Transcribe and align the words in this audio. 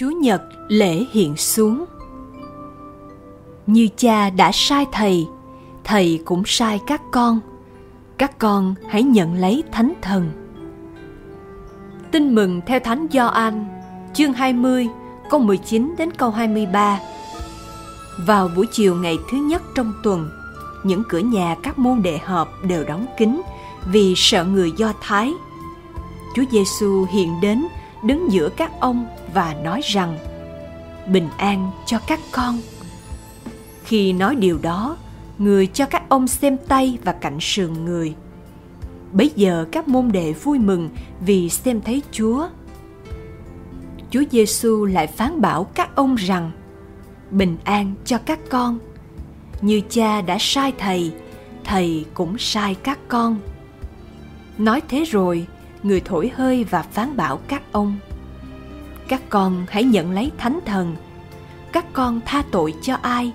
Chúa 0.00 0.10
Nhật 0.10 0.42
lễ 0.68 1.04
hiện 1.12 1.36
xuống. 1.36 1.84
Như 3.66 3.88
cha 3.96 4.30
đã 4.30 4.50
sai 4.52 4.86
thầy, 4.92 5.26
thầy 5.84 6.22
cũng 6.24 6.42
sai 6.46 6.80
các 6.86 7.02
con. 7.10 7.40
Các 8.18 8.38
con 8.38 8.74
hãy 8.88 9.02
nhận 9.02 9.34
lấy 9.34 9.62
Thánh 9.72 9.92
Thần. 10.02 10.30
Tin 12.12 12.34
mừng 12.34 12.60
theo 12.66 12.80
Thánh 12.80 13.06
Gioan, 13.12 13.66
chương 14.14 14.32
20, 14.32 14.88
câu 15.30 15.40
19 15.40 15.94
đến 15.98 16.10
câu 16.10 16.30
23. 16.30 17.00
Vào 18.26 18.48
buổi 18.56 18.66
chiều 18.72 18.94
ngày 18.94 19.18
thứ 19.30 19.36
nhất 19.36 19.62
trong 19.74 19.92
tuần, 20.02 20.30
những 20.84 21.02
cửa 21.08 21.18
nhà 21.18 21.56
các 21.62 21.78
môn 21.78 22.02
đệ 22.02 22.18
họp 22.18 22.48
đều 22.64 22.84
đóng 22.84 23.06
kín 23.18 23.40
vì 23.92 24.14
sợ 24.16 24.44
người 24.44 24.72
Do 24.76 24.92
Thái. 25.00 25.32
Chúa 26.36 26.44
Giêsu 26.50 27.06
hiện 27.10 27.40
đến 27.40 27.66
đứng 28.02 28.32
giữa 28.32 28.48
các 28.56 28.72
ông 28.80 29.06
và 29.34 29.54
nói 29.54 29.80
rằng: 29.84 30.18
Bình 31.06 31.28
an 31.38 31.70
cho 31.86 31.98
các 32.06 32.20
con. 32.32 32.58
Khi 33.84 34.12
nói 34.12 34.34
điều 34.34 34.58
đó, 34.62 34.96
người 35.38 35.66
cho 35.66 35.86
các 35.86 36.08
ông 36.08 36.28
xem 36.28 36.56
tay 36.68 36.98
và 37.04 37.12
cạnh 37.12 37.38
sườn 37.40 37.84
người. 37.84 38.14
Bấy 39.12 39.30
giờ 39.36 39.66
các 39.72 39.88
môn 39.88 40.12
đệ 40.12 40.32
vui 40.32 40.58
mừng 40.58 40.90
vì 41.20 41.48
xem 41.48 41.80
thấy 41.80 42.02
Chúa. 42.12 42.48
Chúa 44.10 44.22
Giêsu 44.30 44.84
lại 44.84 45.06
phán 45.06 45.40
bảo 45.40 45.64
các 45.64 45.96
ông 45.96 46.14
rằng: 46.14 46.50
Bình 47.30 47.56
an 47.64 47.94
cho 48.04 48.18
các 48.18 48.38
con. 48.50 48.78
Như 49.60 49.80
cha 49.90 50.22
đã 50.22 50.36
sai 50.40 50.72
thầy, 50.78 51.12
thầy 51.64 52.04
cũng 52.14 52.38
sai 52.38 52.74
các 52.74 52.98
con. 53.08 53.40
Nói 54.58 54.82
thế 54.88 55.04
rồi, 55.04 55.46
người 55.82 56.00
thổi 56.00 56.30
hơi 56.34 56.64
và 56.64 56.82
phán 56.82 57.16
bảo 57.16 57.36
các 57.48 57.62
ông: 57.72 57.98
các 59.10 59.22
con 59.28 59.66
hãy 59.68 59.84
nhận 59.84 60.12
lấy 60.12 60.30
thánh 60.38 60.60
thần. 60.66 60.96
Các 61.72 61.92
con 61.92 62.20
tha 62.26 62.42
tội 62.50 62.74
cho 62.82 62.94
ai 62.94 63.32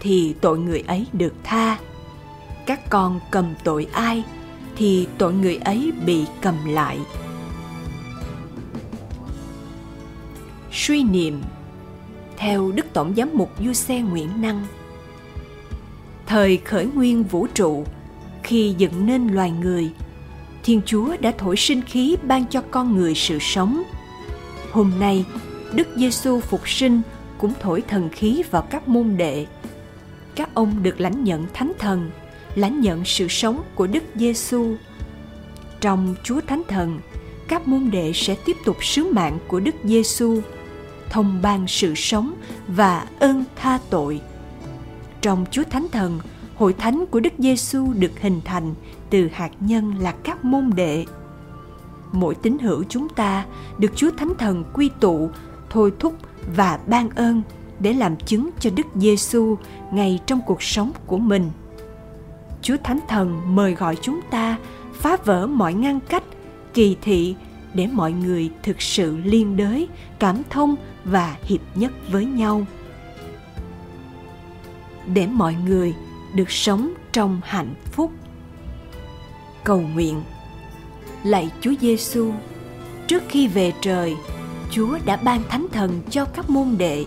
thì 0.00 0.34
tội 0.40 0.58
người 0.58 0.84
ấy 0.86 1.06
được 1.12 1.34
tha. 1.44 1.78
Các 2.66 2.90
con 2.90 3.20
cầm 3.30 3.54
tội 3.64 3.86
ai 3.92 4.24
thì 4.76 5.08
tội 5.18 5.32
người 5.32 5.56
ấy 5.56 5.92
bị 6.06 6.24
cầm 6.40 6.54
lại. 6.64 6.98
Suy 10.72 11.02
niệm. 11.02 11.42
Theo 12.36 12.72
đức 12.72 12.86
tổng 12.92 13.14
giám 13.16 13.30
mục 13.34 13.50
du 13.64 13.72
xe 13.72 14.00
nguyễn 14.00 14.40
năng, 14.40 14.66
thời 16.26 16.56
khởi 16.56 16.86
nguyên 16.86 17.24
vũ 17.24 17.46
trụ, 17.54 17.84
khi 18.42 18.74
dựng 18.78 19.06
nên 19.06 19.28
loài 19.28 19.50
người, 19.50 19.90
thiên 20.62 20.80
chúa 20.86 21.16
đã 21.20 21.32
thổi 21.38 21.56
sinh 21.56 21.82
khí 21.82 22.16
ban 22.22 22.46
cho 22.46 22.62
con 22.70 22.96
người 22.96 23.14
sự 23.14 23.38
sống 23.40 23.82
hôm 24.72 24.92
nay 25.00 25.24
đức 25.72 25.88
giêsu 25.96 26.40
phục 26.40 26.68
sinh 26.68 27.00
cũng 27.38 27.52
thổi 27.60 27.82
thần 27.88 28.08
khí 28.08 28.42
vào 28.50 28.62
các 28.62 28.88
môn 28.88 29.16
đệ 29.16 29.46
các 30.38 30.54
ông 30.54 30.82
được 30.82 31.00
lãnh 31.00 31.24
nhận 31.24 31.46
thánh 31.54 31.72
thần, 31.78 32.10
lãnh 32.54 32.80
nhận 32.80 33.04
sự 33.04 33.28
sống 33.28 33.62
của 33.74 33.86
Đức 33.86 34.04
Giêsu. 34.14 34.74
Trong 35.80 36.14
Chúa 36.24 36.40
Thánh 36.46 36.62
Thần, 36.68 37.00
các 37.48 37.68
môn 37.68 37.90
đệ 37.90 38.12
sẽ 38.14 38.36
tiếp 38.44 38.56
tục 38.64 38.76
sứ 38.84 39.12
mạng 39.12 39.38
của 39.48 39.60
Đức 39.60 39.74
Giêsu, 39.84 40.40
thông 41.10 41.42
ban 41.42 41.68
sự 41.68 41.94
sống 41.94 42.34
và 42.68 43.06
ơn 43.18 43.44
tha 43.56 43.78
tội. 43.90 44.20
Trong 45.20 45.44
Chúa 45.50 45.64
Thánh 45.70 45.86
Thần, 45.92 46.20
hội 46.56 46.72
thánh 46.72 47.04
của 47.10 47.20
Đức 47.20 47.32
Giêsu 47.38 47.92
được 47.92 48.20
hình 48.20 48.40
thành 48.44 48.74
từ 49.10 49.28
hạt 49.32 49.50
nhân 49.60 49.98
là 49.98 50.14
các 50.22 50.44
môn 50.44 50.70
đệ. 50.76 51.04
Mỗi 52.12 52.34
tín 52.34 52.58
hữu 52.58 52.84
chúng 52.88 53.08
ta 53.08 53.44
được 53.78 53.92
Chúa 53.96 54.10
Thánh 54.10 54.32
Thần 54.38 54.64
quy 54.72 54.90
tụ, 55.00 55.30
thôi 55.70 55.92
thúc 55.98 56.14
và 56.56 56.78
ban 56.86 57.10
ơn 57.10 57.42
để 57.80 57.92
làm 57.92 58.16
chứng 58.16 58.50
cho 58.60 58.70
Đức 58.70 58.86
Giêsu 58.94 59.56
ngay 59.92 60.20
trong 60.26 60.40
cuộc 60.46 60.62
sống 60.62 60.92
của 61.06 61.18
mình. 61.18 61.50
Chúa 62.62 62.76
Thánh 62.84 63.00
Thần 63.08 63.56
mời 63.56 63.74
gọi 63.74 63.96
chúng 64.02 64.20
ta 64.30 64.58
phá 64.92 65.16
vỡ 65.24 65.46
mọi 65.46 65.74
ngăn 65.74 66.00
cách, 66.00 66.22
kỳ 66.74 66.96
thị 67.02 67.34
để 67.74 67.86
mọi 67.86 68.12
người 68.12 68.50
thực 68.62 68.82
sự 68.82 69.16
liên 69.24 69.56
đới, 69.56 69.88
cảm 70.18 70.42
thông 70.50 70.76
và 71.04 71.36
hiệp 71.42 71.60
nhất 71.74 71.92
với 72.10 72.24
nhau. 72.24 72.66
Để 75.14 75.26
mọi 75.26 75.56
người 75.66 75.94
được 76.34 76.50
sống 76.50 76.92
trong 77.12 77.40
hạnh 77.44 77.74
phúc. 77.84 78.12
Cầu 79.64 79.80
nguyện 79.80 80.22
Lạy 81.24 81.50
Chúa 81.60 81.72
Giêsu, 81.80 82.32
trước 83.06 83.22
khi 83.28 83.48
về 83.48 83.72
trời, 83.80 84.16
Chúa 84.70 84.98
đã 85.04 85.16
ban 85.16 85.42
thánh 85.48 85.66
thần 85.72 86.00
cho 86.10 86.24
các 86.24 86.50
môn 86.50 86.74
đệ 86.78 87.04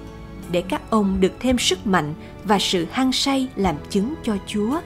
để 0.52 0.62
các 0.62 0.82
ông 0.90 1.20
được 1.20 1.32
thêm 1.40 1.58
sức 1.58 1.88
mạnh 1.88 2.14
và 2.44 2.60
sự 2.60 2.88
hăng 2.92 3.12
say 3.12 3.48
làm 3.56 3.76
chứng 3.90 4.14
cho 4.24 4.38
Chúa. 4.48 4.80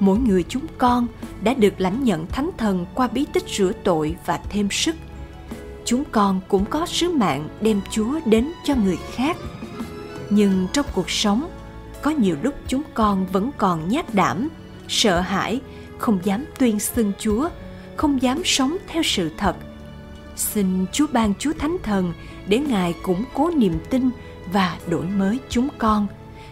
Mỗi 0.00 0.18
người 0.18 0.44
chúng 0.48 0.66
con 0.78 1.06
đã 1.42 1.54
được 1.54 1.80
lãnh 1.80 2.04
nhận 2.04 2.26
thánh 2.26 2.50
thần 2.58 2.86
qua 2.94 3.08
bí 3.08 3.26
tích 3.32 3.44
rửa 3.48 3.72
tội 3.84 4.16
và 4.26 4.40
thêm 4.50 4.68
sức. 4.70 4.96
Chúng 5.84 6.04
con 6.12 6.40
cũng 6.48 6.64
có 6.64 6.86
sứ 6.86 7.08
mạng 7.08 7.48
đem 7.60 7.80
Chúa 7.90 8.20
đến 8.24 8.52
cho 8.64 8.74
người 8.74 8.98
khác. 9.14 9.36
Nhưng 10.30 10.66
trong 10.72 10.86
cuộc 10.94 11.10
sống, 11.10 11.48
có 12.02 12.10
nhiều 12.10 12.36
lúc 12.42 12.54
chúng 12.66 12.82
con 12.94 13.26
vẫn 13.26 13.50
còn 13.58 13.88
nhát 13.88 14.14
đảm, 14.14 14.48
sợ 14.88 15.20
hãi, 15.20 15.60
không 15.98 16.18
dám 16.22 16.44
tuyên 16.58 16.80
xưng 16.80 17.12
Chúa, 17.18 17.48
không 17.98 18.22
dám 18.22 18.42
sống 18.44 18.76
theo 18.86 19.02
sự 19.02 19.30
thật. 19.36 19.56
Xin 20.36 20.86
Chúa 20.92 21.06
ban 21.12 21.34
Chúa 21.38 21.52
Thánh 21.58 21.76
Thần 21.82 22.12
để 22.48 22.58
Ngài 22.58 22.94
củng 23.02 23.24
cố 23.34 23.50
niềm 23.56 23.78
tin 23.90 24.10
và 24.52 24.78
đổi 24.88 25.06
mới 25.06 25.38
chúng 25.48 25.68
con, 25.78 26.06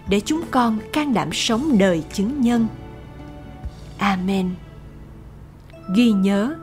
để 0.09 0.21
chúng 0.21 0.41
con 0.51 0.79
can 0.93 1.15
đảm 1.15 1.29
sống 1.33 1.79
đời 1.79 2.03
chứng 2.13 2.41
nhân. 2.41 2.67
Amen. 3.99 4.51
Ghi 5.95 6.13
nhớ, 6.13 6.55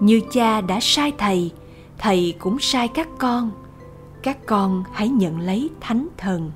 như 0.00 0.20
cha 0.32 0.60
đã 0.60 0.78
sai 0.80 1.12
thầy 1.18 1.52
thầy 1.98 2.34
cũng 2.38 2.58
sai 2.60 2.88
các 2.88 3.08
con. 3.18 3.50
Các 4.22 4.46
con 4.46 4.84
hãy 4.92 5.08
nhận 5.08 5.40
lấy 5.40 5.70
thánh 5.80 6.08
thần. 6.16 6.50